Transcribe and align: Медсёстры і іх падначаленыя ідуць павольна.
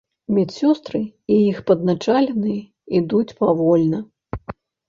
Медсёстры 0.35 1.01
і 1.35 1.37
іх 1.51 1.59
падначаленыя 1.71 2.61
ідуць 3.01 3.35
павольна. 3.43 3.99